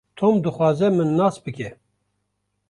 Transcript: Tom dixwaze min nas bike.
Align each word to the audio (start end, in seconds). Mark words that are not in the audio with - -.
Tom 0.19 0.35
dixwaze 0.45 0.87
min 0.95 1.11
nas 1.19 1.37
bike. 1.45 1.69